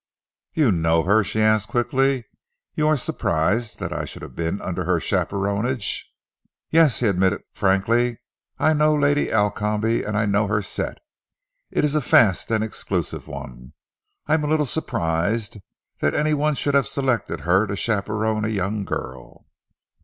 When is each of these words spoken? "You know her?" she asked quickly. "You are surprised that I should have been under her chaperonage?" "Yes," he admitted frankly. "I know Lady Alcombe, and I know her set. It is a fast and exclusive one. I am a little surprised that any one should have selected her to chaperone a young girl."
"You 0.55 0.71
know 0.71 1.03
her?" 1.03 1.23
she 1.23 1.41
asked 1.43 1.67
quickly. 1.67 2.25
"You 2.73 2.87
are 2.87 2.97
surprised 2.97 3.77
that 3.77 3.93
I 3.93 4.05
should 4.05 4.23
have 4.23 4.35
been 4.35 4.59
under 4.59 4.83
her 4.85 4.99
chaperonage?" 4.99 6.11
"Yes," 6.71 7.01
he 7.01 7.05
admitted 7.07 7.43
frankly. 7.53 8.17
"I 8.57 8.73
know 8.73 8.95
Lady 8.95 9.31
Alcombe, 9.31 10.03
and 10.03 10.17
I 10.17 10.25
know 10.25 10.47
her 10.47 10.63
set. 10.63 10.97
It 11.69 11.85
is 11.85 11.93
a 11.93 12.01
fast 12.01 12.49
and 12.49 12.63
exclusive 12.63 13.27
one. 13.27 13.73
I 14.25 14.33
am 14.33 14.43
a 14.43 14.47
little 14.47 14.65
surprised 14.65 15.59
that 15.99 16.15
any 16.15 16.33
one 16.33 16.55
should 16.55 16.73
have 16.73 16.87
selected 16.87 17.41
her 17.41 17.67
to 17.67 17.75
chaperone 17.75 18.43
a 18.43 18.47
young 18.49 18.83
girl." 18.85 19.45